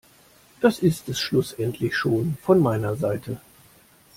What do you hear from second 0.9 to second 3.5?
es schlussendlich schon von meiner Seite.